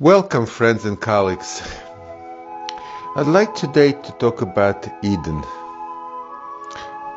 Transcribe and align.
Welcome, 0.00 0.46
friends 0.46 0.84
and 0.84 1.00
colleagues. 1.00 1.60
I'd 3.16 3.26
like 3.26 3.56
today 3.56 3.90
to 3.90 4.12
talk 4.20 4.42
about 4.42 4.86
Eden 5.02 5.42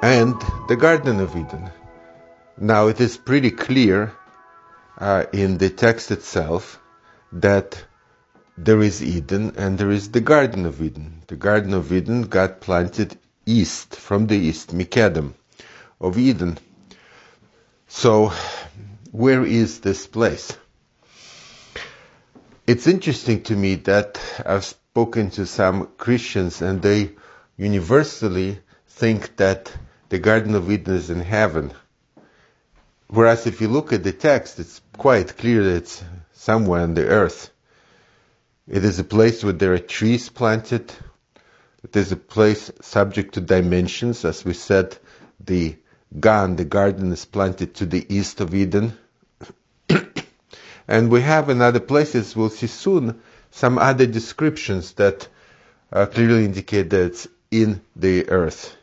and 0.02 0.34
the 0.68 0.76
Garden 0.76 1.20
of 1.20 1.36
Eden. 1.36 1.70
Now, 2.58 2.88
it 2.88 3.00
is 3.00 3.18
pretty 3.18 3.52
clear 3.52 4.14
uh, 4.98 5.26
in 5.32 5.60
the 5.60 5.70
text 5.70 6.10
itself 6.10 6.82
that 7.34 7.86
there 8.58 8.82
is 8.82 9.04
Eden 9.04 9.54
and 9.58 9.78
there 9.78 9.92
is 9.92 10.10
the 10.10 10.22
Garden 10.22 10.66
of 10.66 10.82
Eden. 10.82 11.22
The 11.28 11.36
Garden 11.36 11.76
of 11.76 11.94
Eden 11.94 12.24
got 12.24 12.62
planted 12.62 13.16
east, 13.46 13.96
from 13.96 14.26
the 14.26 14.38
east, 14.38 14.76
Mikedem 14.76 15.36
of 16.00 16.18
Eden. 16.18 16.58
So, 17.88 18.34
where 19.12 19.46
is 19.46 19.82
this 19.82 20.08
place? 20.08 20.58
It's 22.72 22.88
interesting 22.88 23.44
to 23.44 23.56
me 23.58 23.76
that 23.92 24.18
I've 24.46 24.64
spoken 24.64 25.30
to 25.32 25.46
some 25.46 25.90
Christians 25.98 26.62
and 26.62 26.82
they 26.82 27.12
universally 27.58 28.60
think 28.88 29.36
that 29.36 29.76
the 30.08 30.20
Garden 30.20 30.56
of 30.56 30.72
Eden 30.72 30.96
is 30.96 31.10
in 31.10 31.20
heaven. 31.20 31.74
Whereas 33.10 33.46
if 33.46 33.60
you 33.60 33.68
look 33.68 33.92
at 33.92 34.06
the 34.06 34.14
text, 34.14 34.58
it's 34.58 34.80
quite 34.98 35.36
clear 35.36 35.62
that 35.66 35.76
it's 35.76 36.02
somewhere 36.32 36.84
on 36.84 36.94
the 36.94 37.08
earth. 37.08 37.52
It 38.70 38.86
is 38.86 39.00
a 39.00 39.04
place 39.04 39.44
where 39.44 39.52
there 39.52 39.74
are 39.74 39.88
trees 40.00 40.30
planted. 40.30 40.94
It 41.84 41.94
is 41.98 42.14
a 42.14 42.24
place 42.36 42.72
subject 42.80 43.34
to 43.34 43.42
dimensions. 43.42 44.24
As 44.24 44.46
we 44.46 44.54
said, 44.54 44.98
the 45.42 45.76
Gan, 46.18 46.56
the 46.56 46.64
garden, 46.64 47.12
is 47.12 47.26
planted 47.26 47.76
to 47.76 47.86
the 47.86 48.06
east 48.08 48.40
of 48.40 48.56
Eden. 48.56 48.98
And 50.92 51.10
we 51.10 51.22
have 51.22 51.50
in 51.50 51.62
other 51.62 51.80
places, 51.80 52.36
we'll 52.36 52.50
see 52.50 52.68
soon, 52.68 53.22
some 53.50 53.78
other 53.78 54.06
descriptions 54.06 54.92
that 54.96 55.26
uh, 55.90 56.06
clearly 56.06 56.44
indicate 56.44 56.90
that 56.90 57.06
it's 57.06 57.28
in 57.50 57.80
the 57.96 58.28
earth. 58.28 58.76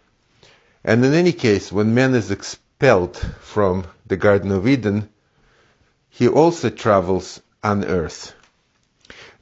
And 0.82 1.04
in 1.04 1.12
any 1.12 1.32
case, 1.32 1.70
when 1.70 1.92
man 1.92 2.14
is 2.14 2.30
expelled 2.30 3.18
from 3.42 3.84
the 4.06 4.16
Garden 4.16 4.52
of 4.52 4.66
Eden, 4.66 5.10
he 6.08 6.28
also 6.28 6.70
travels 6.70 7.42
on 7.62 7.84
earth. 7.84 8.34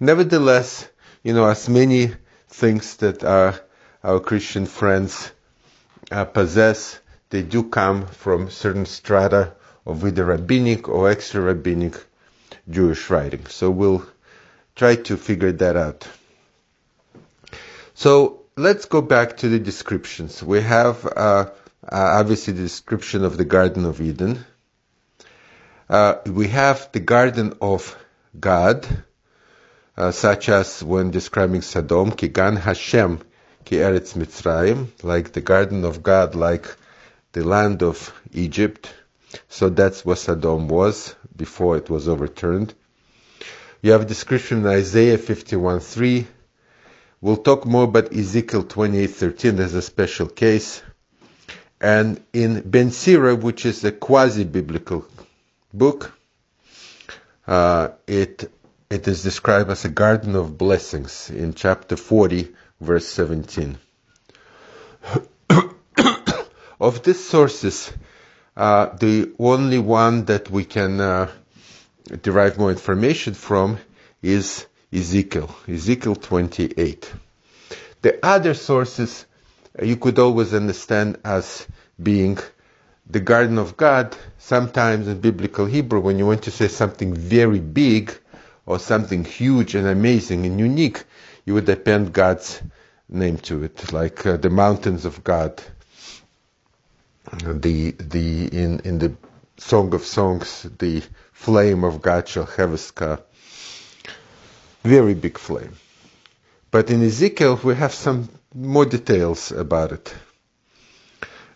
Nevertheless, 0.00 0.88
you 1.22 1.34
know, 1.34 1.46
as 1.46 1.68
many 1.68 2.14
things 2.48 2.96
that 2.96 3.22
our, 3.22 3.60
our 4.02 4.18
Christian 4.18 4.66
friends 4.66 5.30
uh, 6.10 6.24
possess, 6.24 6.98
they 7.30 7.42
do 7.42 7.62
come 7.62 8.08
from 8.08 8.50
certain 8.50 8.86
strata 8.86 9.52
of 9.86 10.04
either 10.04 10.24
rabbinic 10.24 10.88
or 10.88 11.08
extra 11.08 11.40
rabbinic 11.40 11.94
Jewish 12.68 13.10
writing. 13.10 13.46
So 13.46 13.70
we'll 13.70 14.06
try 14.74 14.96
to 14.96 15.16
figure 15.16 15.52
that 15.52 15.76
out. 15.76 16.06
So 17.94 18.42
let's 18.56 18.84
go 18.84 19.00
back 19.00 19.38
to 19.38 19.48
the 19.48 19.58
descriptions. 19.58 20.42
We 20.42 20.60
have 20.60 21.06
uh, 21.06 21.08
uh, 21.10 21.50
obviously 21.90 22.52
the 22.52 22.62
description 22.62 23.24
of 23.24 23.36
the 23.36 23.44
Garden 23.44 23.84
of 23.84 24.00
Eden. 24.00 24.44
Uh, 25.88 26.16
we 26.26 26.48
have 26.48 26.90
the 26.92 27.00
Garden 27.00 27.54
of 27.60 27.96
God, 28.38 28.86
uh, 29.96 30.10
such 30.10 30.48
as 30.48 30.82
when 30.82 31.10
describing 31.10 31.62
Sodom, 31.62 32.12
Kigan 32.12 32.58
Hashem, 32.58 33.20
Ki 33.64 33.76
Eretz 33.76 34.14
Mitzrayim, 34.14 34.88
like 35.02 35.32
the 35.32 35.40
Garden 35.40 35.84
of 35.84 36.02
God, 36.02 36.34
like 36.34 36.66
the 37.32 37.44
land 37.44 37.82
of 37.82 38.12
Egypt. 38.32 38.92
So 39.48 39.68
that's 39.68 40.04
what 40.04 40.18
Sodom 40.18 40.68
was 40.68 41.15
before 41.36 41.76
it 41.76 41.90
was 41.90 42.08
overturned. 42.08 42.74
You 43.82 43.92
have 43.92 44.02
a 44.02 44.06
description 44.06 44.58
in 44.58 44.66
Isaiah 44.66 45.18
51:3. 45.18 46.26
We'll 47.20 47.36
talk 47.36 47.66
more 47.66 47.84
about 47.84 48.12
Ezekiel 48.12 48.64
28:13 48.64 49.58
as 49.60 49.74
a 49.74 49.82
special 49.82 50.26
case. 50.28 50.82
And 51.80 52.22
in 52.32 52.62
Ben 52.64 52.90
Sira, 52.90 53.34
which 53.34 53.66
is 53.66 53.84
a 53.84 53.92
quasi-biblical 53.92 55.04
book, 55.72 56.12
uh, 57.46 57.88
it 58.06 58.50
it 58.88 59.08
is 59.08 59.22
described 59.22 59.70
as 59.70 59.84
a 59.84 59.88
garden 59.88 60.36
of 60.36 60.56
blessings 60.56 61.28
in 61.28 61.54
chapter 61.54 61.96
40, 61.96 62.54
verse 62.80 63.06
17. 63.08 63.78
of 66.80 67.02
these 67.02 67.24
sources, 67.24 67.92
the 68.56 69.32
only 69.38 69.78
one 69.78 70.24
that 70.26 70.50
we 70.50 70.64
can 70.64 71.00
uh, 71.00 71.30
derive 72.22 72.58
more 72.58 72.70
information 72.70 73.34
from 73.34 73.78
is 74.22 74.66
Ezekiel, 74.92 75.54
Ezekiel 75.68 76.14
28. 76.16 77.12
The 78.02 78.24
other 78.24 78.54
sources 78.54 79.26
uh, 79.78 79.84
you 79.84 79.96
could 79.96 80.18
always 80.18 80.54
understand 80.54 81.18
as 81.24 81.66
being 82.02 82.38
the 83.08 83.20
garden 83.20 83.58
of 83.58 83.76
God. 83.76 84.16
Sometimes 84.38 85.06
in 85.08 85.20
biblical 85.20 85.66
Hebrew, 85.66 86.00
when 86.00 86.18
you 86.18 86.26
want 86.26 86.44
to 86.44 86.50
say 86.50 86.68
something 86.68 87.14
very 87.14 87.60
big 87.60 88.16
or 88.64 88.78
something 88.78 89.24
huge 89.24 89.74
and 89.74 89.86
amazing 89.86 90.46
and 90.46 90.58
unique, 90.58 91.04
you 91.44 91.54
would 91.54 91.68
append 91.68 92.12
God's 92.12 92.62
name 93.08 93.38
to 93.38 93.64
it, 93.64 93.92
like 93.92 94.24
uh, 94.26 94.36
the 94.36 94.50
mountains 94.50 95.04
of 95.04 95.22
God 95.22 95.62
the 97.32 97.90
the 97.92 98.46
in 98.46 98.80
in 98.80 98.98
the 98.98 99.14
Song 99.58 99.94
of 99.94 100.04
Songs, 100.04 100.66
the 100.78 101.02
flame 101.32 101.84
of 101.84 102.02
God 102.02 102.28
shall 102.28 102.46
have 102.46 102.72
a. 103.00 103.18
Very 104.82 105.14
big 105.14 105.36
flame. 105.38 105.72
But 106.70 106.90
in 106.90 107.02
Ezekiel, 107.02 107.58
we 107.64 107.74
have 107.74 107.92
some 107.92 108.28
more 108.54 108.84
details 108.84 109.50
about 109.50 109.92
it. 109.92 110.14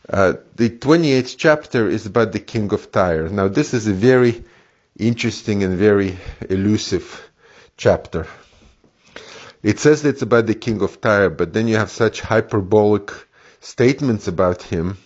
Uh, 0.08 0.34
the 0.56 0.68
28th 0.68 1.36
chapter 1.38 1.88
is 1.88 2.06
about 2.06 2.32
the 2.32 2.40
king 2.40 2.72
of 2.72 2.90
Tyre. 2.90 3.28
Now, 3.28 3.46
this 3.46 3.72
is 3.72 3.86
a 3.86 3.92
very 3.92 4.42
interesting 4.98 5.62
and 5.62 5.78
very 5.78 6.18
elusive 6.48 7.30
chapter. 7.76 8.26
It 9.62 9.78
says 9.78 10.04
it's 10.04 10.22
about 10.22 10.46
the 10.46 10.56
king 10.56 10.82
of 10.82 11.00
Tyre, 11.00 11.30
but 11.30 11.52
then 11.52 11.68
you 11.68 11.76
have 11.76 11.90
such 11.90 12.20
hyperbolic 12.20 13.12
statements 13.60 14.26
about 14.26 14.62
him 14.62 14.98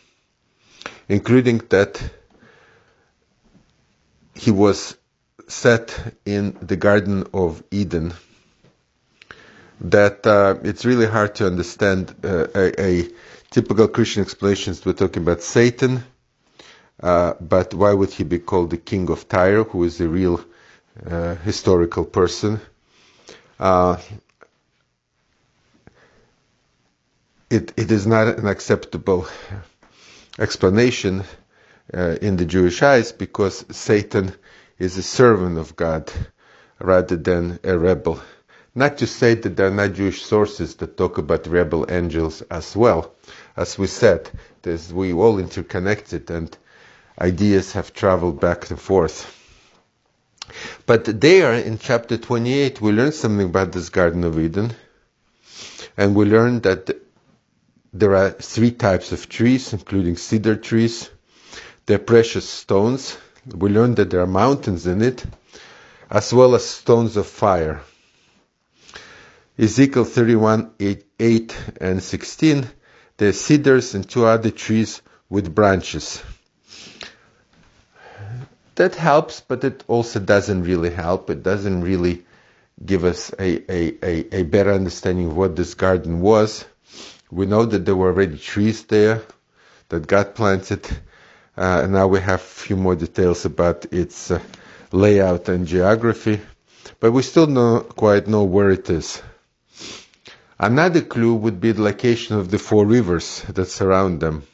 including 1.09 1.59
that 1.69 2.03
he 4.35 4.51
was 4.51 4.97
set 5.49 6.17
in 6.25 6.57
the 6.63 6.77
Garden 6.77 7.27
of 7.33 7.63
Eden, 7.71 8.15
that 9.81 10.27
uh, 10.27 10.57
it's 10.63 10.85
really 10.85 11.07
hard 11.07 11.35
to 11.37 11.47
understand 11.47 12.15
uh, 12.25 12.47
a, 12.55 12.81
a, 12.81 13.09
typical 13.51 13.87
Christian 13.87 14.23
explanation. 14.23 14.75
We're 14.85 14.95
talking 14.95 15.23
about 15.23 15.41
Satan, 15.41 16.03
uh, 17.01 17.35
but 17.41 17.73
why 17.73 17.93
would 17.93 18.11
he 18.11 18.25
be 18.25 18.41
called 18.41 18.71
the 18.71 18.79
king 18.79 19.09
of 19.11 19.29
Tyre, 19.29 19.63
who 19.63 19.85
is 19.85 20.01
a 20.01 20.09
real 20.09 20.41
uh, 21.09 21.37
historical 21.37 22.05
person? 22.05 22.61
Uh, 23.61 23.99
it, 27.49 27.73
it 27.77 27.93
is 27.93 28.07
not 28.07 28.27
an 28.27 28.49
acceptable 28.49 29.29
explanation 30.39 31.25
uh, 31.93 32.17
in 32.21 32.37
the 32.37 32.45
Jewish 32.45 32.83
eyes 32.83 33.13
because 33.13 33.65
Satan 33.71 34.33
is 34.79 34.97
a 34.97 35.03
servant 35.03 35.59
of 35.59 35.77
God 35.77 36.11
rather 36.79 37.17
than 37.17 37.59
a 37.63 37.79
rebel. 37.79 38.21
Not 38.75 38.99
to 38.99 39.07
say 39.07 39.35
that 39.35 39.57
there 39.57 39.69
are 39.69 39.71
not 39.71 39.93
Jewish 39.93 40.23
sources 40.25 40.75
that 40.77 40.97
talk 40.97 41.19
about 41.19 41.47
rebel 41.47 41.87
angels 41.89 42.43
as 42.43 42.75
well. 42.75 43.15
As 43.57 43.79
we 43.79 43.87
said, 43.87 44.29
we 44.93 45.13
all 45.13 45.39
interconnected 45.39 46.31
and 46.31 46.57
ideas 47.21 47.73
have 47.73 47.93
traveled 47.93 48.41
back 48.41 48.71
and 48.71 48.81
forth. 48.81 49.31
But 50.87 51.21
there 51.21 51.55
in 51.55 51.79
chapter 51.79 52.17
28, 52.19 52.81
we 52.81 52.93
learn 52.93 53.13
something 53.13 53.47
about 53.47 53.73
this 53.73 53.89
Garden 53.89 54.25
of 54.25 54.39
Eden. 54.39 54.73
And 55.97 56.17
we 56.17 56.25
learn 56.25 56.61
that 56.63 57.04
there 57.95 58.17
are 58.17 58.31
three 58.31 58.73
types 58.73 59.13
of 59.13 59.29
trees, 59.29 59.73
including 59.73 60.17
cedar 60.17 60.57
trees. 60.57 61.09
They're 61.87 62.01
precious 62.01 62.49
stones. 62.49 63.17
We 63.47 63.71
learned 63.71 63.97
that 63.97 64.11
there 64.11 64.21
are 64.21 64.27
mountains 64.27 64.87
in 64.89 65.01
it, 65.01 65.25
as 66.11 66.35
well 66.35 66.57
as 66.57 66.65
stones 66.65 67.17
of 67.17 67.29
fire. 67.29 67.83
Ezekiel 69.57 70.05
31, 70.05 70.73
8, 70.81 71.07
8 71.21 71.57
and 71.81 72.03
16, 72.03 72.67
there 73.17 73.29
are 73.29 73.33
cedars 73.33 73.95
and 73.95 74.09
two 74.09 74.27
other 74.27 74.51
trees 74.51 75.01
with 75.31 75.55
branches. 75.55 76.21
That 78.75 78.97
helps, 78.97 79.41
but 79.41 79.63
it 79.63 79.85
also 79.87 80.19
doesn't 80.19 80.65
really 80.65 80.91
help. 80.91 81.31
It 81.31 81.45
doesn't 81.45 81.83
really 81.83 82.25
give 82.85 83.05
us 83.05 83.33
a, 83.39 83.73
a, 83.73 83.95
a, 84.03 84.41
a 84.41 84.43
better 84.43 84.73
understanding 84.73 85.29
of 85.29 85.37
what 85.37 85.55
this 85.55 85.75
garden 85.75 86.21
was. 86.21 86.65
We 87.35 87.47
know 87.47 87.65
that 87.65 87.85
there 87.85 87.97
were 87.97 88.11
already 88.13 88.39
trees 88.39 88.85
there 88.85 89.21
that 89.89 90.07
got 90.07 90.37
planted. 90.37 90.87
Uh, 91.59 91.81
and 91.83 91.93
now 91.93 92.07
we 92.07 92.21
have 92.21 92.41
a 92.41 92.45
few 92.63 92.77
more 92.77 92.95
details 92.95 93.45
about 93.45 93.87
its 93.93 94.31
uh, 94.31 94.41
layout 94.93 95.49
and 95.49 95.67
geography. 95.67 96.41
but 97.01 97.11
we 97.11 97.23
still 97.23 97.47
don't 97.47 97.89
quite 97.97 98.29
know 98.29 98.45
where 98.45 98.71
it 98.71 98.89
is. 98.89 99.21
Another 100.61 101.01
clue 101.01 101.35
would 101.35 101.61
be 101.61 101.73
the 101.73 101.83
location 101.83 102.37
of 102.39 102.53
the 102.53 102.59
four 102.59 102.87
rivers 102.87 103.43
that 103.49 103.67
surround 103.67 104.21
them. 104.21 104.45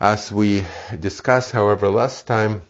As 0.00 0.32
we 0.32 0.64
discussed, 0.98 1.52
however, 1.52 1.90
last 1.90 2.26
time, 2.26 2.62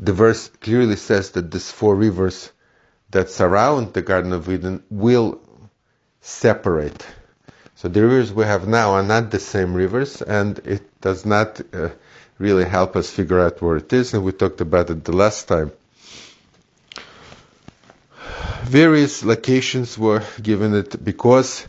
the 0.00 0.14
verse 0.14 0.48
clearly 0.48 0.96
says 0.96 1.32
that 1.32 1.50
these 1.50 1.70
four 1.70 1.96
rivers 1.96 2.50
that 3.10 3.28
surround 3.28 3.92
the 3.92 4.00
Garden 4.00 4.32
of 4.32 4.48
Eden 4.48 4.82
will 4.88 5.38
separate. 6.22 7.04
So 7.82 7.88
the 7.88 8.00
rivers 8.00 8.32
we 8.32 8.44
have 8.44 8.68
now 8.68 8.92
are 8.92 9.02
not 9.02 9.32
the 9.32 9.40
same 9.40 9.74
rivers, 9.74 10.22
and 10.22 10.56
it 10.60 11.00
does 11.00 11.26
not 11.26 11.60
uh, 11.74 11.88
really 12.38 12.64
help 12.64 12.94
us 12.94 13.10
figure 13.10 13.40
out 13.40 13.60
where 13.60 13.78
it 13.78 13.92
is, 13.92 14.14
and 14.14 14.22
we 14.22 14.30
talked 14.30 14.60
about 14.60 14.88
it 14.90 15.02
the 15.02 15.10
last 15.10 15.48
time. 15.48 15.72
Various 18.62 19.24
locations 19.24 19.98
were 19.98 20.22
given 20.40 20.76
it 20.76 21.04
because 21.04 21.66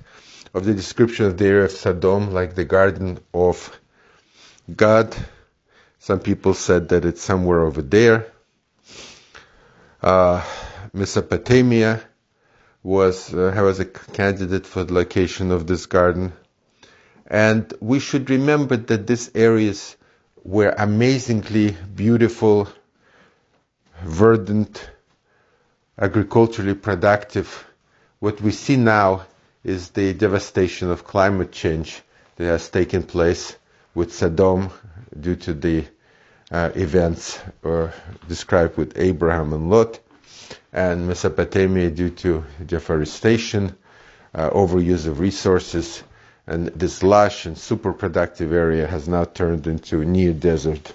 of 0.54 0.65
the 0.65 0.75
description 0.75 1.25
of 1.25 1.39
the 1.39 1.48
area 1.48 1.65
of 1.65 1.71
Sodom, 1.71 2.31
like 2.31 2.54
the 2.54 2.65
Garden 2.65 3.18
of 3.33 3.75
God. 4.75 5.15
Some 5.98 6.19
people 6.19 6.54
said 6.54 6.89
that 6.89 7.06
it's 7.06 7.24
somewhere 7.24 7.62
over 7.62 7.81
there. 7.81 8.27
Uh, 10.00 10.45
Mesopotamia 10.94 12.04
was 12.83 13.33
uh, 13.33 13.53
was 13.63 13.80
a 13.80 13.85
candidate 13.85 14.68
for 14.68 14.83
the 14.83 14.94
location 14.94 15.51
of 15.51 15.65
this 15.65 15.85
garden, 15.85 16.33
and 17.27 17.74
we 17.80 18.00
should 18.00 18.30
remember 18.30 18.75
that 18.75 19.07
these 19.07 19.31
areas 19.33 19.95
were 20.44 20.75
amazingly 20.77 21.75
beautiful, 21.95 22.68
verdant, 24.03 24.89
agriculturally 25.97 26.75
productive. 26.75 27.65
What 28.19 28.41
we 28.41 28.51
see 28.51 28.75
now 28.75 29.25
is 29.63 29.89
the 29.91 30.13
devastation 30.13 30.91
of 30.91 31.06
climate 31.06 31.53
change 31.53 32.01
that 32.36 32.45
has 32.45 32.69
taken 32.69 33.03
place 33.03 33.56
with 33.95 34.13
Sodom 34.13 34.69
due 35.18 35.38
to 35.38 35.53
the 35.53 35.86
uh, 36.51 36.71
events 36.75 37.39
uh, 37.63 37.89
described 38.27 38.77
with 38.77 38.97
Abraham 38.97 39.53
and 39.53 39.69
Lot, 39.69 40.00
and 40.71 41.07
Mesopotamia 41.07 41.89
due 41.89 42.09
to 42.09 42.43
deforestation, 42.65 43.75
uh, 44.33 44.49
overuse 44.49 45.05
of 45.07 45.19
resources, 45.19 46.03
and 46.47 46.67
this 46.69 47.03
lush 47.03 47.45
and 47.45 47.57
super 47.57 47.93
productive 47.93 48.51
area 48.51 48.87
has 48.87 49.07
now 49.07 49.23
turned 49.23 49.67
into 49.67 50.01
a 50.01 50.05
near 50.05 50.33
desert. 50.33 50.91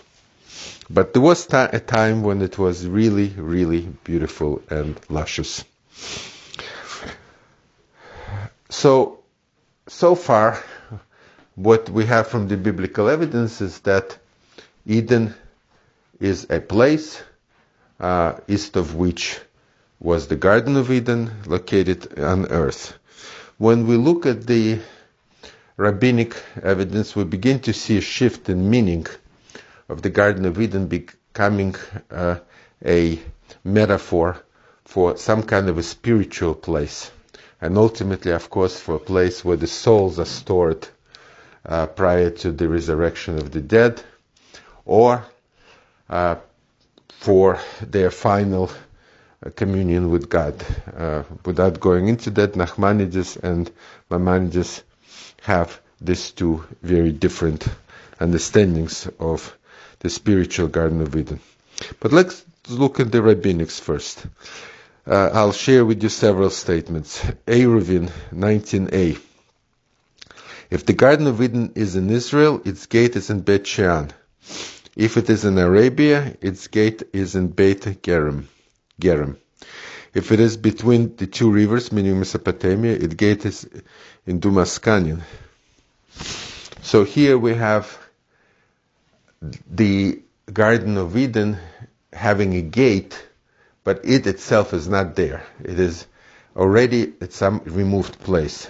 But 0.90 1.12
there 1.12 1.22
was 1.22 1.46
a 1.52 1.78
time 1.80 2.22
when 2.22 2.42
it 2.42 2.58
was 2.58 2.86
really, 2.86 3.28
really 3.28 3.82
beautiful 4.04 4.62
and 4.70 4.98
luscious. 5.08 5.64
So, 8.70 9.20
so 9.86 10.14
far, 10.14 10.62
what 11.54 11.88
we 11.90 12.06
have 12.06 12.28
from 12.28 12.48
the 12.48 12.56
biblical 12.56 13.08
evidence 13.08 13.60
is 13.60 13.80
that 13.80 14.18
Eden 14.86 15.34
is 16.20 16.46
a 16.50 16.60
place 16.60 17.22
uh, 18.00 18.34
east 18.46 18.76
of 18.76 18.94
which 18.94 19.40
was 20.00 20.28
the 20.28 20.36
Garden 20.36 20.76
of 20.76 20.90
Eden 20.90 21.30
located 21.46 22.18
on 22.18 22.46
earth. 22.46 22.96
When 23.58 23.86
we 23.86 23.96
look 23.96 24.26
at 24.26 24.46
the 24.46 24.80
rabbinic 25.76 26.36
evidence, 26.62 27.16
we 27.16 27.24
begin 27.24 27.60
to 27.60 27.72
see 27.72 27.98
a 27.98 28.00
shift 28.00 28.48
in 28.48 28.70
meaning 28.70 29.06
of 29.88 30.02
the 30.02 30.10
Garden 30.10 30.44
of 30.44 30.60
Eden 30.60 30.86
becoming 30.86 31.74
uh, 32.10 32.36
a 32.84 33.18
metaphor 33.64 34.42
for 34.84 35.16
some 35.16 35.42
kind 35.42 35.68
of 35.68 35.78
a 35.78 35.82
spiritual 35.82 36.54
place. 36.54 37.10
And 37.60 37.76
ultimately, 37.76 38.32
of 38.32 38.50
course, 38.50 38.78
for 38.78 38.94
a 38.94 39.00
place 39.00 39.44
where 39.44 39.56
the 39.56 39.66
souls 39.66 40.18
are 40.20 40.24
stored 40.24 40.88
uh, 41.66 41.86
prior 41.86 42.30
to 42.30 42.52
the 42.52 42.68
resurrection 42.68 43.36
of 43.38 43.50
the 43.50 43.60
dead, 43.60 44.02
or 44.84 45.24
uh, 46.08 46.36
for 47.18 47.58
their 47.80 48.10
final 48.10 48.70
uh, 49.44 49.50
communion 49.50 50.10
with 50.10 50.28
God. 50.28 50.54
Uh, 50.96 51.24
without 51.44 51.80
going 51.80 52.06
into 52.08 52.30
that, 52.30 52.52
Nachmanides 52.52 53.36
and 53.36 53.70
Maimonides 54.08 54.82
have 55.42 55.80
these 56.00 56.30
two 56.30 56.64
very 56.82 57.10
different 57.10 57.66
understandings 58.20 59.08
of 59.18 59.56
the 59.98 60.08
spiritual 60.10 60.68
Garden 60.68 61.00
of 61.02 61.14
Eden. 61.16 61.40
But 61.98 62.12
let's 62.12 62.44
look 62.68 63.00
at 63.00 63.10
the 63.10 63.18
rabbinics 63.18 63.80
first. 63.80 64.24
Uh, 65.04 65.30
I'll 65.32 65.52
share 65.52 65.84
with 65.84 66.02
you 66.02 66.08
several 66.08 66.50
statements. 66.50 67.20
Eruvin, 67.46 68.12
19a. 68.32 69.18
If 70.70 70.86
the 70.86 70.92
Garden 70.92 71.26
of 71.26 71.42
Eden 71.42 71.72
is 71.74 71.96
in 71.96 72.10
Israel, 72.10 72.60
its 72.64 72.86
gate 72.86 73.16
is 73.16 73.30
in 73.30 73.40
Bet 73.40 73.66
Shean. 73.66 74.12
If 74.98 75.16
it 75.16 75.30
is 75.30 75.44
in 75.44 75.56
Arabia, 75.58 76.36
its 76.40 76.66
gate 76.66 77.04
is 77.12 77.36
in 77.36 77.48
Beit 77.48 77.82
Gerim. 78.02 78.46
Gerim. 79.00 79.36
If 80.12 80.32
it 80.32 80.40
is 80.40 80.56
between 80.56 81.14
the 81.14 81.28
two 81.28 81.52
rivers, 81.52 81.92
meaning 81.92 82.18
Mesopotamia, 82.18 82.94
its 82.94 83.14
gate 83.14 83.46
is 83.46 83.68
in 84.26 84.40
Dumaskanin. 84.40 85.22
So 86.82 87.04
here 87.04 87.38
we 87.38 87.54
have 87.54 87.96
the 89.70 90.20
Garden 90.52 90.96
of 90.96 91.16
Eden 91.16 91.58
having 92.12 92.54
a 92.54 92.62
gate, 92.62 93.24
but 93.84 94.00
it 94.04 94.26
itself 94.26 94.74
is 94.74 94.88
not 94.88 95.14
there. 95.14 95.44
It 95.62 95.78
is 95.78 96.08
already 96.56 97.12
at 97.20 97.32
some 97.32 97.60
removed 97.64 98.18
place. 98.18 98.68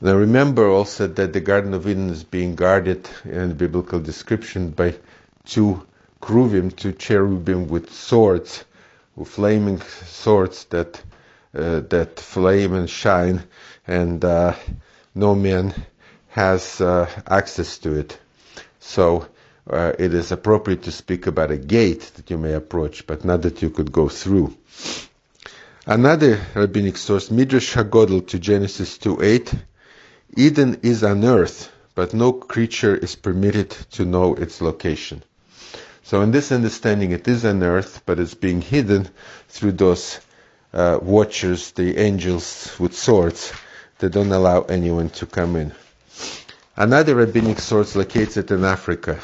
Now 0.00 0.14
remember 0.14 0.68
also 0.68 1.08
that 1.08 1.32
the 1.32 1.40
Garden 1.40 1.74
of 1.74 1.88
Eden 1.88 2.10
is 2.10 2.22
being 2.22 2.54
guarded 2.54 3.08
in 3.24 3.54
biblical 3.54 3.98
description 3.98 4.70
by 4.70 4.94
two 5.44 5.84
cherubim, 6.24 6.70
two 6.70 6.92
cherubim 6.92 7.66
with 7.66 7.92
swords, 7.92 8.64
with 9.16 9.28
flaming 9.28 9.80
swords 10.06 10.64
that 10.66 11.02
uh, 11.52 11.80
that 11.88 12.20
flame 12.20 12.74
and 12.74 12.88
shine, 12.88 13.42
and 13.88 14.24
uh, 14.24 14.54
no 15.16 15.34
man 15.34 15.74
has 16.28 16.80
uh, 16.80 17.10
access 17.26 17.78
to 17.78 17.98
it. 17.98 18.18
So 18.78 19.26
uh, 19.68 19.94
it 19.98 20.14
is 20.14 20.30
appropriate 20.30 20.84
to 20.84 20.92
speak 20.92 21.26
about 21.26 21.50
a 21.50 21.56
gate 21.56 22.12
that 22.14 22.30
you 22.30 22.38
may 22.38 22.52
approach, 22.52 23.04
but 23.06 23.24
not 23.24 23.42
that 23.42 23.62
you 23.62 23.70
could 23.70 23.90
go 23.90 24.08
through. 24.08 24.56
Another 25.86 26.38
rabbinic 26.54 26.98
source, 26.98 27.30
Midrash 27.30 27.74
HaGadol 27.74 28.28
to 28.28 28.38
Genesis 28.38 28.98
2:8, 28.98 29.58
Eden 30.36 30.80
is 30.82 31.02
on 31.02 31.24
earth, 31.24 31.70
but 31.94 32.14
no 32.14 32.32
creature 32.32 32.94
is 32.94 33.16
permitted 33.16 33.70
to 33.92 34.04
know 34.04 34.34
its 34.34 34.60
location. 34.60 35.22
So 36.02 36.20
in 36.22 36.30
this 36.30 36.52
understanding, 36.52 37.10
it 37.12 37.26
is 37.28 37.44
on 37.44 37.62
earth, 37.62 38.02
but 38.06 38.18
it's 38.18 38.34
being 38.34 38.60
hidden 38.60 39.08
through 39.48 39.72
those 39.72 40.20
uh, 40.72 40.98
watchers, 41.02 41.72
the 41.72 41.98
angels 41.98 42.74
with 42.78 42.96
swords, 42.96 43.52
that 43.98 44.10
don't 44.10 44.32
allow 44.32 44.62
anyone 44.62 45.10
to 45.10 45.26
come 45.26 45.56
in. 45.56 45.72
Another 46.76 47.16
rabbinic 47.16 47.58
source 47.58 47.96
locates 47.96 48.36
it 48.36 48.50
in 48.50 48.64
Africa. 48.64 49.18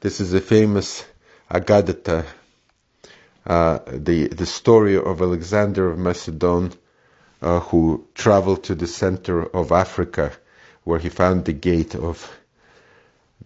This 0.00 0.20
is 0.20 0.32
a 0.32 0.40
famous 0.40 1.04
Agadah, 1.50 2.24
uh, 3.46 3.78
the 3.86 4.28
the 4.28 4.46
story 4.46 4.96
of 4.96 5.20
Alexander 5.20 5.90
of 5.90 5.98
Macedon, 5.98 6.72
uh, 7.42 7.60
who 7.60 8.06
traveled 8.14 8.64
to 8.64 8.74
the 8.74 8.86
center 8.86 9.44
of 9.44 9.70
Africa, 9.70 10.32
where 10.84 10.98
he 10.98 11.08
found 11.08 11.44
the 11.44 11.52
gate 11.52 11.94
of 11.94 12.30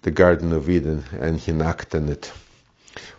the 0.02 0.10
Garden 0.10 0.52
of 0.52 0.68
Eden, 0.68 1.04
and 1.18 1.38
he 1.38 1.52
knocked 1.52 1.94
on 1.94 2.08
it. 2.08 2.30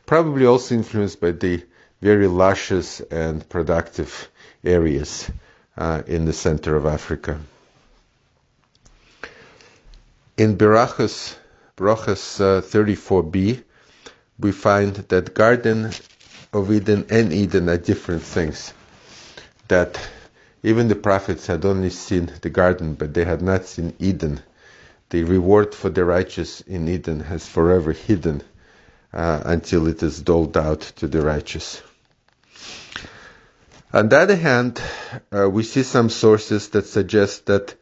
Probably 0.05 0.45
also 0.45 0.75
influenced 0.75 1.19
by 1.19 1.31
the 1.31 1.63
very 2.01 2.27
luscious 2.27 2.99
and 3.01 3.47
productive 3.49 4.29
areas 4.63 5.29
uh, 5.77 6.03
in 6.07 6.25
the 6.25 6.33
center 6.33 6.75
of 6.75 6.85
Africa. 6.85 7.39
In 10.37 10.57
Berachos, 10.57 11.35
Berachos 11.75 12.39
uh, 12.39 12.61
34b, 12.61 13.63
we 14.39 14.51
find 14.51 14.95
that 14.95 15.33
Garden 15.33 15.91
of 16.53 16.71
Eden 16.71 17.05
and 17.09 17.33
Eden 17.33 17.69
are 17.69 17.77
different 17.77 18.23
things. 18.23 18.73
That 19.67 19.99
even 20.63 20.87
the 20.87 20.95
prophets 20.95 21.47
had 21.47 21.65
only 21.65 21.89
seen 21.89 22.31
the 22.41 22.49
garden, 22.49 22.95
but 22.95 23.13
they 23.13 23.23
had 23.25 23.41
not 23.41 23.65
seen 23.65 23.93
Eden. 23.99 24.41
The 25.09 25.23
reward 25.23 25.73
for 25.73 25.89
the 25.89 26.05
righteous 26.05 26.61
in 26.61 26.87
Eden 26.87 27.21
has 27.21 27.47
forever 27.47 27.93
hidden 27.93 28.43
uh, 29.13 29.41
until 29.45 29.87
it 29.87 30.03
is 30.03 30.21
doled 30.21 30.55
out 30.57 30.81
to 30.97 31.07
the 31.07 31.21
righteous. 31.21 31.81
On 33.91 34.07
the 34.07 34.19
other 34.19 34.35
hand, 34.35 34.79
uh, 35.35 35.49
we 35.49 35.63
see 35.63 35.81
some 35.81 36.09
sources 36.09 36.69
that 36.69 36.85
suggest 36.85 37.47
that 37.47 37.73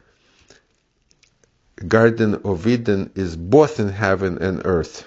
Garden 1.85 2.41
of 2.45 2.65
Eden 2.65 3.11
is 3.15 3.35
both 3.35 3.79
in 3.79 3.89
heaven 3.89 4.37
and 4.41 4.61
earth. 4.65 5.05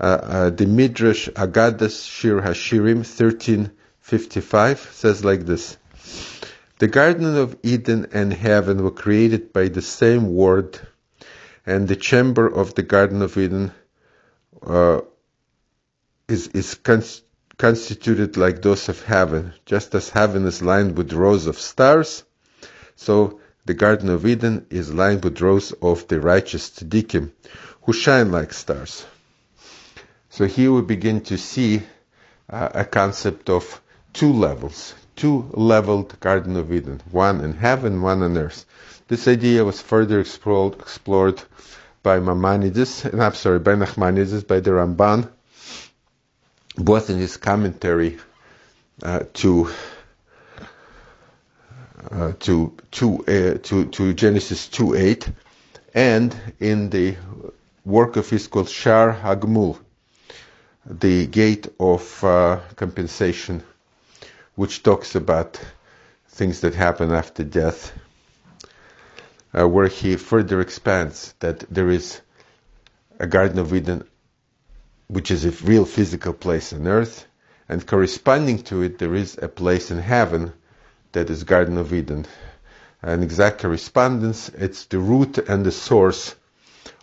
uh, 0.00 0.04
uh, 0.04 0.50
the 0.50 0.66
Midrash 0.66 1.28
Agadas 1.28 2.08
Shir 2.10 2.40
Hashirim 2.42 3.04
1355 3.06 4.90
says 4.92 5.24
like 5.24 5.46
this. 5.46 5.76
The 6.82 6.88
Garden 6.88 7.36
of 7.36 7.56
Eden 7.62 8.08
and 8.12 8.32
heaven 8.32 8.82
were 8.82 8.90
created 8.90 9.52
by 9.52 9.68
the 9.68 9.80
same 9.80 10.34
word, 10.34 10.80
and 11.64 11.86
the 11.86 11.94
chamber 11.94 12.48
of 12.48 12.74
the 12.74 12.82
Garden 12.82 13.22
of 13.22 13.38
Eden 13.38 13.70
uh, 14.66 15.02
is, 16.26 16.48
is 16.48 16.74
cons- 16.74 17.22
constituted 17.56 18.36
like 18.36 18.62
those 18.62 18.88
of 18.88 19.00
heaven. 19.00 19.54
Just 19.64 19.94
as 19.94 20.10
heaven 20.10 20.44
is 20.44 20.60
lined 20.60 20.96
with 20.96 21.12
rows 21.12 21.46
of 21.46 21.56
stars, 21.56 22.24
so 22.96 23.38
the 23.64 23.74
Garden 23.74 24.08
of 24.08 24.26
Eden 24.26 24.66
is 24.68 24.92
lined 24.92 25.22
with 25.22 25.40
rows 25.40 25.70
of 25.70 26.08
the 26.08 26.18
righteous 26.18 26.68
tzaddikim, 26.68 27.30
who 27.82 27.92
shine 27.92 28.32
like 28.32 28.52
stars. 28.52 29.06
So 30.30 30.46
here 30.46 30.72
we 30.72 30.82
begin 30.82 31.20
to 31.30 31.38
see 31.38 31.84
uh, 32.50 32.70
a 32.74 32.84
concept 32.84 33.50
of 33.50 33.80
two 34.12 34.32
levels, 34.32 34.96
two 35.16 35.48
leveled 35.52 36.18
Garden 36.20 36.56
of 36.56 36.72
Eden, 36.72 37.00
one 37.10 37.40
in 37.40 37.52
heaven, 37.54 38.02
one 38.02 38.22
on 38.22 38.36
earth. 38.36 38.64
This 39.08 39.28
idea 39.28 39.64
was 39.64 39.80
further 39.80 40.20
explored, 40.20 40.74
explored 40.80 41.42
by 42.02 42.18
Maimonides, 42.18 43.04
and 43.04 43.22
I'm 43.22 43.34
sorry, 43.34 43.58
by 43.58 43.74
Nachmanides, 43.74 44.46
by 44.46 44.60
the 44.60 44.70
Ramban, 44.70 45.28
both 46.76 47.10
in 47.10 47.18
his 47.18 47.36
commentary 47.36 48.18
uh, 49.02 49.24
to 49.34 49.70
uh, 52.10 52.32
to 52.40 52.76
to, 52.90 53.18
uh, 53.26 53.58
to 53.62 53.86
to 53.86 54.14
Genesis 54.14 54.68
2:8, 54.68 55.32
and 55.94 56.34
in 56.58 56.90
the 56.90 57.16
work 57.84 58.16
of 58.16 58.28
his 58.28 58.48
called 58.48 58.66
Sha'ar 58.66 59.20
HaGemul, 59.20 59.78
the 60.86 61.26
gate 61.26 61.68
of 61.78 62.24
uh, 62.24 62.60
compensation, 62.76 63.62
which 64.54 64.82
talks 64.82 65.14
about 65.14 65.60
things 66.28 66.60
that 66.60 66.74
happen 66.74 67.10
after 67.10 67.44
death, 67.44 67.92
uh, 69.58 69.68
where 69.68 69.88
he 69.88 70.16
further 70.16 70.60
expands 70.60 71.34
that 71.40 71.60
there 71.70 71.90
is 71.90 72.20
a 73.18 73.26
Garden 73.26 73.58
of 73.58 73.74
Eden, 73.74 74.04
which 75.08 75.30
is 75.30 75.44
a 75.44 75.50
real 75.64 75.84
physical 75.84 76.32
place 76.32 76.72
on 76.72 76.86
earth, 76.86 77.26
and 77.68 77.86
corresponding 77.86 78.62
to 78.64 78.82
it, 78.82 78.98
there 78.98 79.14
is 79.14 79.38
a 79.40 79.48
place 79.48 79.90
in 79.90 79.98
heaven 79.98 80.52
that 81.12 81.30
is 81.30 81.44
Garden 81.44 81.78
of 81.78 81.92
Eden. 81.92 82.26
An 83.02 83.22
exact 83.22 83.60
correspondence, 83.60 84.48
it's 84.50 84.86
the 84.86 84.98
root 84.98 85.38
and 85.38 85.64
the 85.64 85.72
source 85.72 86.34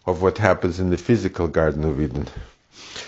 of 0.06 0.22
what 0.22 0.38
happens 0.38 0.80
in 0.80 0.90
the 0.90 0.98
physical 0.98 1.48
Garden 1.48 1.84
of 1.84 2.02
Eden. 2.02 2.28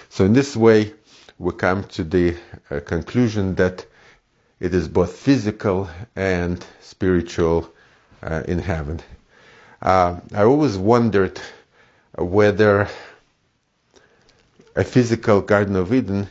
So 0.10 0.26
in 0.26 0.34
this 0.34 0.56
way, 0.56 0.94
we 1.40 1.52
come 1.54 1.84
to 1.86 2.04
the 2.04 2.38
uh, 2.70 2.80
conclusion 2.82 3.56
that 3.56 3.86
it 4.62 4.76
is 4.76 4.88
both 4.88 5.18
physical 5.18 5.90
and 6.16 6.64
spiritual 6.82 7.68
uh, 8.22 8.44
in 8.48 8.60
heaven. 8.60 9.02
Uh, 9.82 10.20
I 10.36 10.44
always 10.44 10.78
wondered 10.78 11.42
whether 12.16 12.88
a 14.76 14.84
physical 14.84 15.42
Garden 15.42 15.76
of 15.76 15.92
Eden 15.92 16.30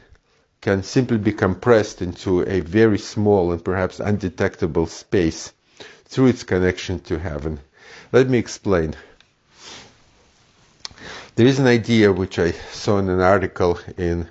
can 0.60 0.84
simply 0.84 1.18
be 1.18 1.32
compressed 1.32 2.02
into 2.02 2.42
a 2.42 2.60
very 2.60 2.98
small 2.98 3.50
and 3.50 3.64
perhaps 3.64 3.98
undetectable 3.98 4.86
space 4.86 5.52
through 6.04 6.26
its 6.26 6.44
connection 6.44 7.00
to 7.00 7.18
heaven. 7.18 7.58
Let 8.12 8.28
me 8.28 8.38
explain. 8.38 8.94
There 11.34 11.46
is 11.46 11.58
an 11.58 11.66
idea 11.66 12.12
which 12.12 12.38
I 12.38 12.52
saw 12.70 12.98
in 12.98 13.08
an 13.08 13.20
article 13.20 13.80
in 13.96 14.28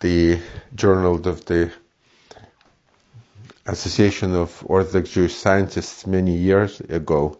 the 0.00 0.40
Journal 0.74 1.28
of 1.28 1.44
the 1.44 1.70
Association 3.66 4.34
of 4.34 4.62
Orthodox 4.66 5.10
Jewish 5.10 5.34
Scientists 5.34 6.06
many 6.06 6.36
years 6.36 6.80
ago. 6.80 7.38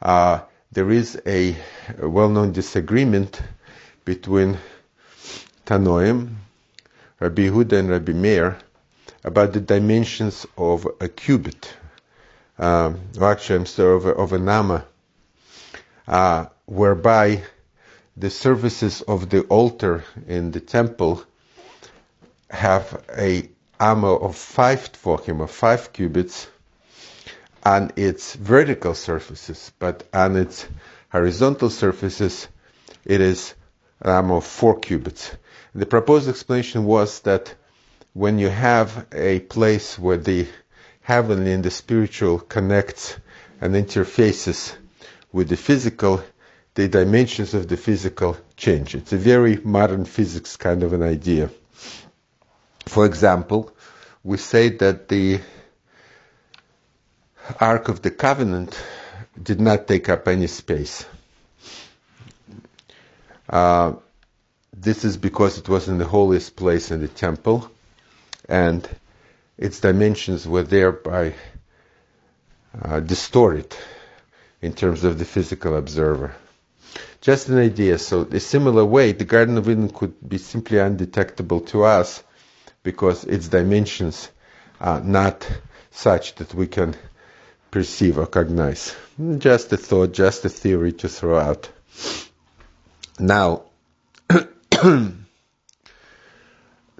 Uh, 0.00 0.40
there 0.70 0.90
is 0.90 1.20
a, 1.26 1.56
well-known 2.00 2.52
disagreement 2.52 3.42
between 4.04 4.58
Tanoim, 5.66 6.36
Rabbi 7.18 7.48
Huda 7.48 7.72
and 7.80 7.90
Rabbi 7.90 8.12
Meir 8.12 8.58
about 9.24 9.52
the 9.52 9.60
dimensions 9.60 10.46
of 10.56 10.86
a 11.00 11.08
cubit, 11.08 11.74
um, 12.58 13.00
or 13.18 13.32
actually, 13.32 13.56
I'm 13.56 13.66
sorry, 13.66 13.96
of 13.96 14.06
a, 14.06 14.10
of 14.10 14.32
a 14.32 14.38
nama, 14.38 14.84
uh, 16.06 16.46
whereby 16.66 17.42
the 18.16 18.30
surfaces 18.30 19.02
of 19.02 19.28
the 19.30 19.42
altar 19.42 20.04
in 20.28 20.52
the 20.52 20.60
temple 20.60 21.24
have 22.50 23.04
a 23.16 23.48
amma 23.80 24.14
of 24.14 24.36
five 24.36 24.92
tefachim, 24.92 25.40
of 25.42 25.50
five 25.50 25.92
cubits, 25.92 26.46
on 27.64 27.90
its 27.96 28.34
vertical 28.36 28.94
surfaces, 28.94 29.72
but 29.78 30.06
on 30.12 30.36
its 30.36 30.66
horizontal 31.10 31.70
surfaces, 31.70 32.46
it 33.04 33.20
is 33.20 33.54
an 34.00 34.10
amma 34.10 34.36
of 34.36 34.44
four 34.44 34.78
cubits. 34.78 35.34
The 35.74 35.86
proposed 35.86 36.28
explanation 36.28 36.84
was 36.84 37.20
that 37.20 37.54
when 38.12 38.38
you 38.38 38.48
have 38.48 39.06
a 39.12 39.40
place 39.40 39.98
where 39.98 40.16
the 40.16 40.46
heavenly 41.00 41.52
and 41.52 41.64
the 41.64 41.70
spiritual 41.70 42.38
connects 42.38 43.16
and 43.60 43.74
interfaces 43.74 44.74
with 45.32 45.48
the 45.48 45.56
physical, 45.56 46.22
the 46.74 46.88
dimensions 46.88 47.54
of 47.54 47.68
the 47.68 47.76
physical 47.76 48.36
change. 48.56 48.94
It's 48.94 49.12
a 49.12 49.16
very 49.16 49.56
modern 49.56 50.04
physics 50.04 50.56
kind 50.56 50.82
of 50.82 50.92
an 50.92 51.02
idea. 51.02 51.50
For 52.86 53.06
example, 53.06 53.72
we 54.22 54.36
say 54.36 54.70
that 54.70 55.08
the 55.08 55.40
Ark 57.58 57.88
of 57.88 58.02
the 58.02 58.10
Covenant 58.10 58.80
did 59.40 59.60
not 59.60 59.88
take 59.88 60.08
up 60.08 60.28
any 60.28 60.46
space. 60.46 61.04
Uh, 63.48 63.94
this 64.72 65.04
is 65.04 65.16
because 65.16 65.58
it 65.58 65.68
was 65.68 65.88
in 65.88 65.98
the 65.98 66.06
holiest 66.06 66.56
place 66.56 66.90
in 66.90 67.00
the 67.00 67.08
temple, 67.08 67.70
and 68.48 68.88
its 69.58 69.80
dimensions 69.80 70.46
were 70.46 70.62
thereby 70.62 71.34
uh, 72.80 73.00
distorted 73.00 73.74
in 74.62 74.72
terms 74.72 75.04
of 75.04 75.18
the 75.18 75.24
physical 75.24 75.76
observer. 75.76 76.34
Just 77.20 77.48
an 77.48 77.58
idea. 77.58 77.98
So, 77.98 78.22
a 78.22 78.40
similar 78.40 78.84
way, 78.84 79.12
the 79.12 79.24
Garden 79.24 79.58
of 79.58 79.68
Eden 79.68 79.90
could 79.90 80.14
be 80.26 80.38
simply 80.38 80.78
undetectable 80.78 81.60
to 81.72 81.84
us 81.84 82.22
because 82.82 83.24
its 83.24 83.48
dimensions 83.48 84.30
are 84.80 85.00
not 85.00 85.48
such 85.90 86.34
that 86.36 86.54
we 86.54 86.66
can 86.66 86.96
perceive 87.70 88.18
or 88.18 88.26
cognize. 88.26 88.94
Just 89.38 89.72
a 89.72 89.76
thought, 89.76 90.12
just 90.12 90.44
a 90.44 90.48
theory 90.48 90.92
to 90.94 91.08
throw 91.08 91.38
out. 91.38 91.68
Now, 93.18 93.64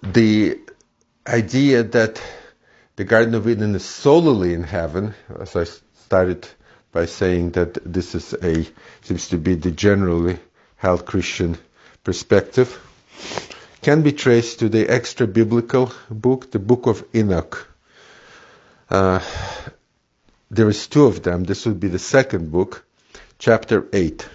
the 0.02 0.58
idea 1.26 1.82
that 1.82 2.22
the 2.96 3.04
Garden 3.04 3.34
of 3.34 3.48
Eden 3.48 3.74
is 3.74 3.84
solely 3.84 4.52
in 4.52 4.62
heaven, 4.62 5.14
as 5.38 5.56
I 5.56 5.64
started 5.64 6.46
by 6.92 7.06
saying 7.06 7.52
that 7.52 7.78
this 7.90 8.14
is 8.14 8.34
a 8.34 8.66
seems 9.02 9.28
to 9.28 9.38
be 9.38 9.54
the 9.54 9.70
generally 9.70 10.38
held 10.76 11.06
Christian 11.06 11.56
perspective, 12.04 12.78
can 13.82 14.02
be 14.02 14.12
traced 14.12 14.58
to 14.58 14.68
the 14.68 14.88
extra 14.88 15.26
biblical 15.26 15.92
book, 16.10 16.50
the 16.50 16.58
Book 16.58 16.86
of 16.86 17.04
Enoch. 17.14 17.66
Uh, 18.90 19.20
there 20.50 20.68
is 20.68 20.86
two 20.86 21.06
of 21.06 21.22
them. 21.22 21.44
This 21.44 21.64
would 21.64 21.80
be 21.80 21.88
the 21.88 21.98
second 21.98 22.50
book, 22.50 22.84
chapter 23.38 23.86
eight, 23.92 24.28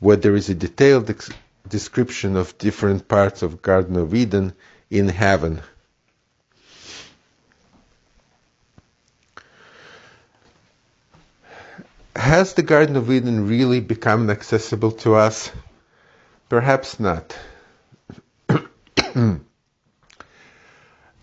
where 0.00 0.16
there 0.16 0.34
is 0.34 0.48
a 0.48 0.54
detailed 0.54 1.10
ex- 1.10 1.30
description 1.68 2.36
of 2.36 2.56
different 2.56 3.08
parts 3.08 3.42
of 3.42 3.60
Garden 3.60 3.96
of 3.96 4.14
Eden 4.14 4.54
in 4.90 5.08
heaven. 5.08 5.60
Has 12.16 12.54
the 12.54 12.62
Garden 12.62 12.96
of 12.96 13.10
Eden 13.10 13.46
really 13.46 13.80
become 13.80 14.30
accessible 14.30 14.92
to 15.02 15.14
us? 15.14 15.50
Perhaps 16.48 16.98
not. 16.98 17.36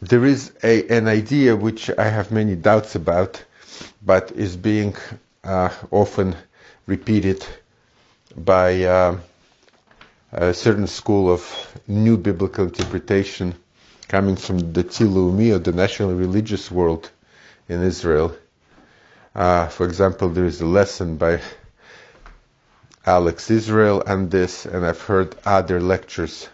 There 0.01 0.25
is 0.25 0.51
a, 0.63 0.87
an 0.89 1.07
idea 1.07 1.55
which 1.55 1.89
I 1.89 2.09
have 2.09 2.31
many 2.31 2.55
doubts 2.55 2.95
about, 2.95 3.43
but 4.03 4.31
is 4.31 4.55
being 4.55 4.95
uh, 5.43 5.69
often 5.91 6.35
repeated 6.87 7.45
by 8.35 8.83
uh, 8.83 9.17
a 10.31 10.53
certain 10.53 10.87
school 10.87 11.31
of 11.31 11.41
new 11.87 12.17
biblical 12.17 12.65
interpretation 12.65 13.55
coming 14.07 14.35
from 14.35 14.73
the 14.73 14.83
Tilumi 14.83 15.53
or 15.55 15.59
the 15.59 15.71
national 15.71 16.13
religious 16.13 16.69
world 16.69 17.09
in 17.69 17.81
Israel. 17.81 18.35
Uh, 19.33 19.67
for 19.67 19.85
example, 19.85 20.29
there 20.29 20.45
is 20.45 20.61
a 20.61 20.65
lesson 20.65 21.17
by 21.17 21.41
Alex 23.05 23.49
Israel 23.51 24.03
on 24.05 24.29
this, 24.29 24.65
and 24.65 24.85
I've 24.85 25.01
heard 25.01 25.35
other 25.45 25.79
lectures 25.79 26.49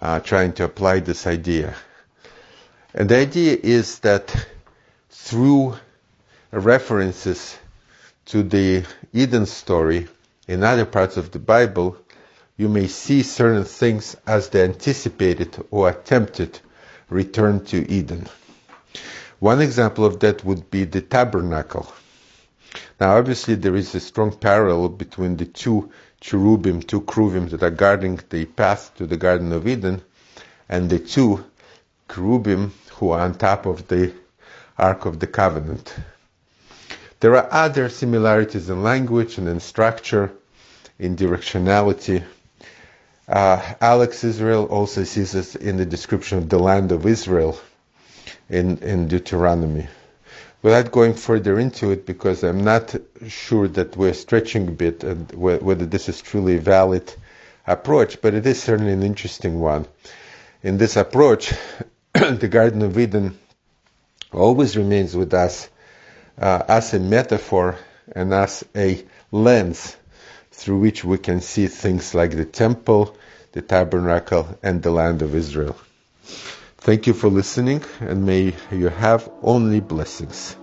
uh, 0.00 0.20
trying 0.20 0.52
to 0.54 0.64
apply 0.64 1.00
this 1.00 1.26
idea. 1.26 1.74
And 2.94 3.08
the 3.08 3.16
idea 3.16 3.56
is 3.62 3.98
that 4.00 4.34
through 5.10 5.76
references 6.50 7.58
to 8.26 8.42
the 8.42 8.84
Eden 9.12 9.46
story 9.46 10.08
in 10.48 10.62
other 10.62 10.84
parts 10.86 11.16
of 11.16 11.30
the 11.30 11.38
Bible, 11.38 11.96
you 12.56 12.68
may 12.68 12.86
see 12.86 13.22
certain 13.22 13.64
things 13.64 14.16
as 14.26 14.48
the 14.48 14.62
anticipated 14.62 15.56
or 15.70 15.88
attempted 15.90 16.58
return 17.10 17.64
to 17.66 17.88
Eden. 17.90 18.26
One 19.38 19.60
example 19.60 20.04
of 20.06 20.20
that 20.20 20.44
would 20.44 20.70
be 20.70 20.84
the 20.84 21.02
tabernacle. 21.02 21.92
Now, 23.00 23.16
obviously, 23.16 23.54
there 23.54 23.76
is 23.76 23.94
a 23.94 24.00
strong 24.00 24.32
parallel 24.32 24.88
between 24.90 25.36
the 25.36 25.46
two 25.46 25.90
cherubim, 26.20 26.82
two 26.82 27.04
cherubim 27.04 27.48
that 27.48 27.62
are 27.62 27.70
guarding 27.70 28.20
the 28.30 28.44
path 28.44 28.92
to 28.96 29.06
the 29.06 29.16
Garden 29.16 29.52
of 29.52 29.66
Eden, 29.66 30.02
and 30.68 30.88
the 30.90 30.98
two 30.98 31.44
cherubim 32.12 32.72
who 32.92 33.10
are 33.10 33.20
on 33.20 33.34
top 33.34 33.66
of 33.66 33.88
the 33.88 34.12
Ark 34.78 35.06
of 35.06 35.20
the 35.20 35.26
Covenant. 35.26 35.94
There 37.20 37.34
are 37.36 37.48
other 37.50 37.88
similarities 37.88 38.68
in 38.68 38.82
language 38.82 39.38
and 39.38 39.48
in 39.48 39.60
structure, 39.60 40.32
in 40.98 41.16
directionality. 41.16 42.22
Uh, 43.28 43.74
Alex 43.80 44.22
Israel 44.22 44.66
also 44.66 45.04
sees 45.04 45.32
this 45.32 45.54
in 45.54 45.76
the 45.78 45.86
description 45.86 46.38
of 46.38 46.48
the 46.48 46.58
land 46.58 46.92
of 46.92 47.06
Israel 47.06 47.58
in, 48.48 48.78
in 48.78 49.08
Deuteronomy. 49.08 49.88
Without 50.66 50.90
going 50.90 51.14
further 51.14 51.60
into 51.60 51.92
it, 51.92 52.04
because 52.06 52.42
I'm 52.42 52.64
not 52.64 52.92
sure 53.28 53.68
that 53.68 53.96
we're 53.96 54.12
stretching 54.12 54.66
a 54.66 54.72
bit 54.72 55.04
and 55.04 55.30
whether 55.30 55.86
this 55.86 56.08
is 56.08 56.20
truly 56.20 56.56
a 56.56 56.60
valid 56.60 57.14
approach, 57.68 58.20
but 58.20 58.34
it 58.34 58.44
is 58.48 58.64
certainly 58.64 58.92
an 58.92 59.04
interesting 59.04 59.60
one. 59.60 59.86
In 60.64 60.76
this 60.76 60.96
approach, 60.96 61.54
the 62.14 62.48
Garden 62.48 62.82
of 62.82 62.98
Eden 62.98 63.38
always 64.32 64.76
remains 64.76 65.14
with 65.14 65.32
us 65.34 65.68
uh, 66.36 66.64
as 66.66 66.92
a 66.94 66.98
metaphor 66.98 67.78
and 68.10 68.34
as 68.34 68.64
a 68.74 69.04
lens 69.30 69.96
through 70.50 70.80
which 70.80 71.04
we 71.04 71.18
can 71.18 71.40
see 71.42 71.68
things 71.68 72.12
like 72.12 72.32
the 72.32 72.44
temple, 72.44 73.16
the 73.52 73.62
tabernacle, 73.62 74.58
and 74.64 74.82
the 74.82 74.90
land 74.90 75.22
of 75.22 75.32
Israel. 75.36 75.76
Thank 76.86 77.08
you 77.08 77.14
for 77.14 77.28
listening, 77.28 77.82
and 77.98 78.24
may 78.24 78.54
you 78.70 78.90
have 78.90 79.28
only 79.42 79.80
blessings. 79.80 80.56